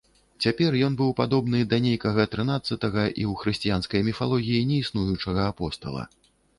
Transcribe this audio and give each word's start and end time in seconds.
Цяпер 0.43 0.77
ён 0.87 0.95
быў 1.01 1.11
падобны 1.19 1.59
да 1.75 1.79
нейкага 1.87 2.27
трынаццатага 2.37 3.03
і 3.07 3.13
ў 3.13 3.31
хрысціянскай 3.45 4.01
міфалогіі 4.11 4.67
неіснуючага 4.75 5.41
апостала. 5.57 6.13